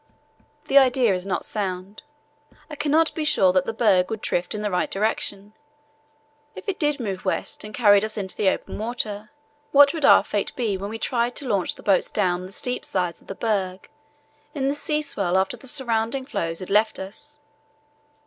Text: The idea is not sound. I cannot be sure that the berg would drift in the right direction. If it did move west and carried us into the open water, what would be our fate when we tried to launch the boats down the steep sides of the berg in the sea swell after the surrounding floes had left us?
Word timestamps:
The 0.65 0.79
idea 0.79 1.13
is 1.13 1.27
not 1.27 1.45
sound. 1.45 2.01
I 2.71 2.75
cannot 2.75 3.13
be 3.13 3.23
sure 3.23 3.53
that 3.53 3.65
the 3.65 3.71
berg 3.71 4.09
would 4.09 4.21
drift 4.21 4.55
in 4.55 4.63
the 4.63 4.71
right 4.71 4.89
direction. 4.89 5.53
If 6.55 6.67
it 6.67 6.79
did 6.79 6.99
move 6.99 7.23
west 7.23 7.63
and 7.63 7.71
carried 7.71 8.03
us 8.03 8.17
into 8.17 8.35
the 8.35 8.49
open 8.49 8.79
water, 8.79 9.29
what 9.71 9.93
would 9.93 10.01
be 10.01 10.07
our 10.07 10.23
fate 10.23 10.53
when 10.57 10.89
we 10.89 10.97
tried 10.97 11.35
to 11.35 11.47
launch 11.47 11.75
the 11.75 11.83
boats 11.83 12.09
down 12.09 12.47
the 12.47 12.51
steep 12.51 12.83
sides 12.83 13.21
of 13.21 13.27
the 13.27 13.35
berg 13.35 13.89
in 14.55 14.69
the 14.69 14.73
sea 14.73 15.03
swell 15.03 15.37
after 15.37 15.55
the 15.55 15.67
surrounding 15.67 16.25
floes 16.25 16.61
had 16.61 16.71
left 16.71 16.97
us? 16.97 17.37